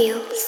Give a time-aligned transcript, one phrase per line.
[0.00, 0.39] feels.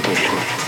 [0.00, 0.67] 对，对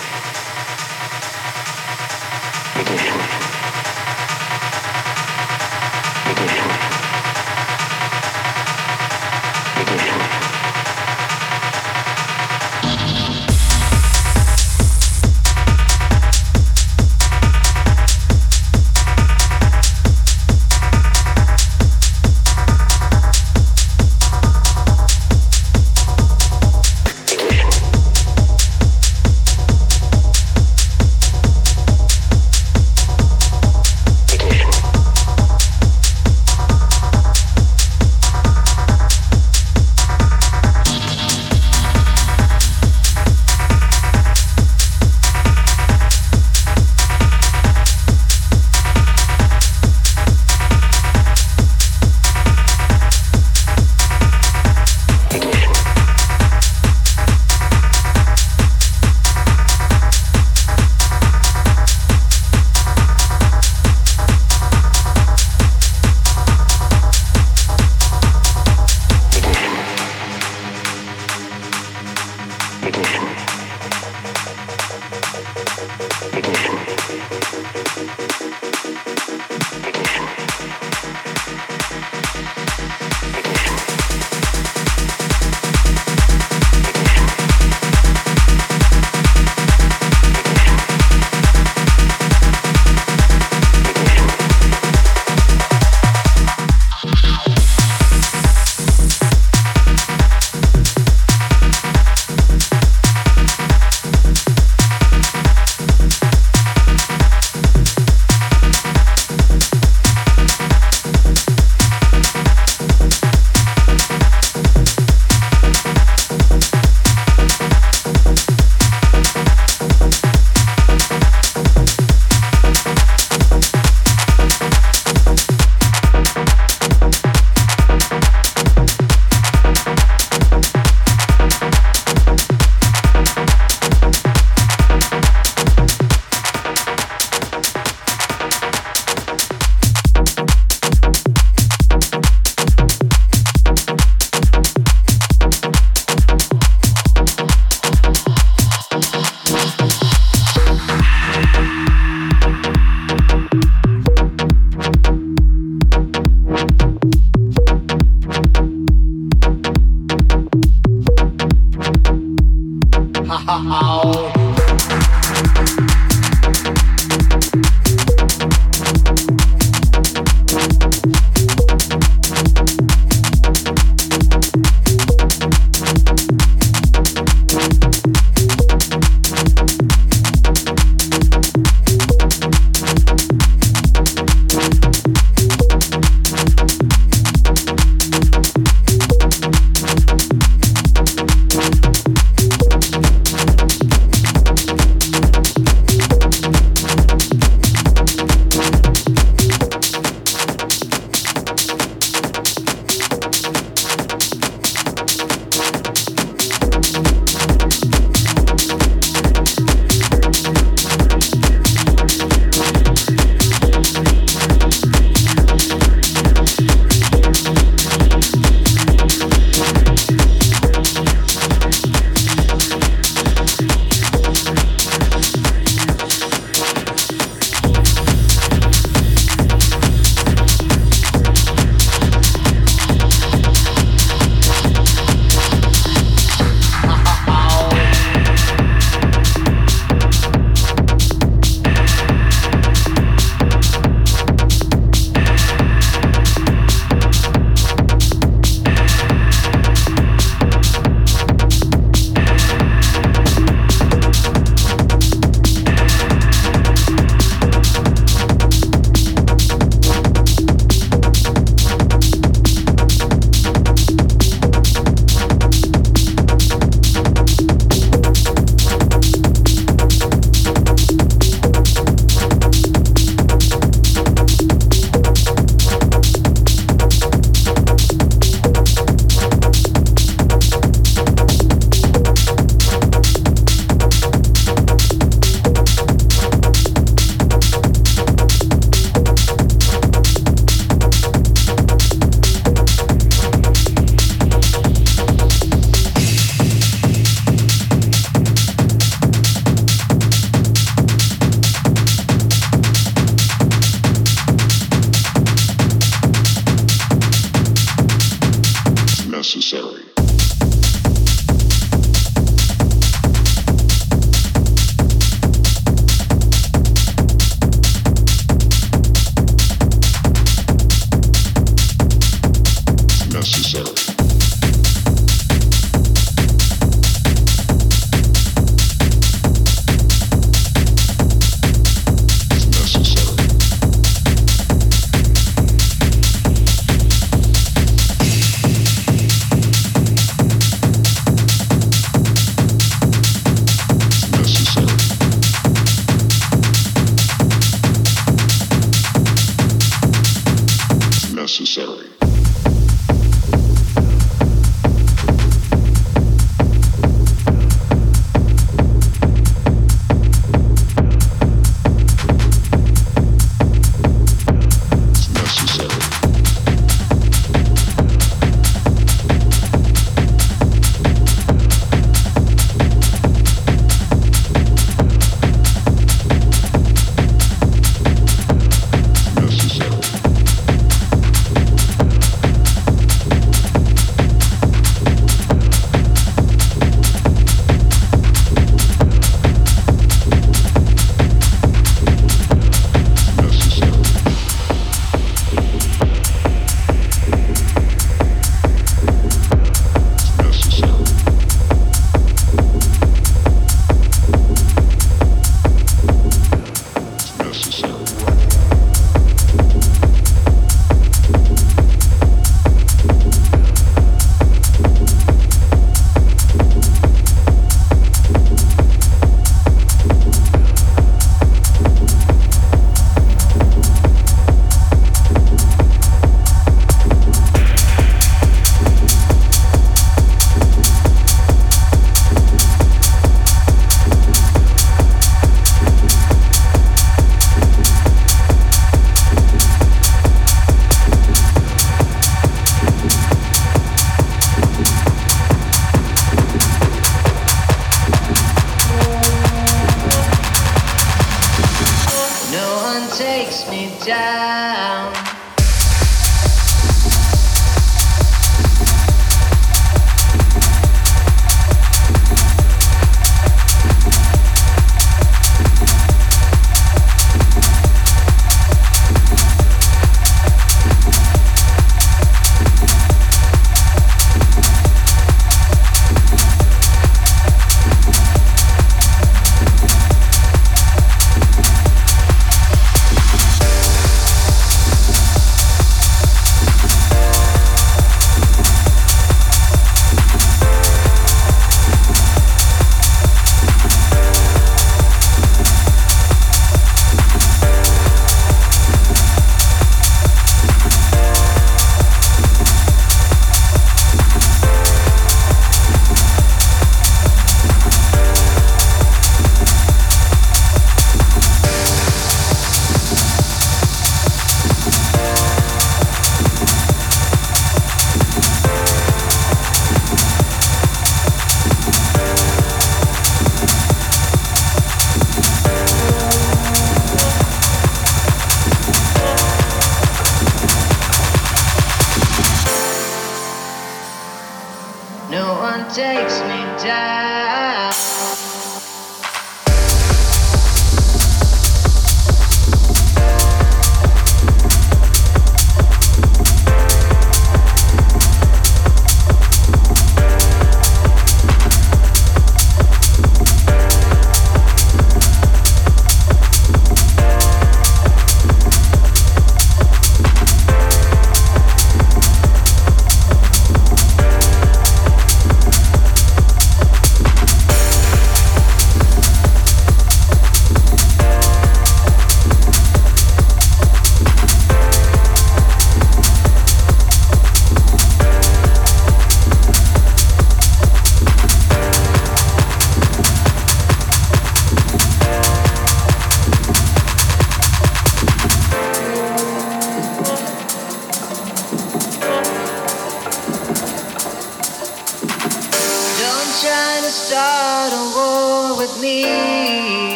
[309.34, 309.69] relationship.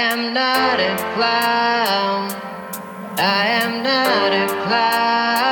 [0.00, 1.16] Tuck yourself.
[1.16, 1.22] Go
[3.22, 5.49] and tuck yourself.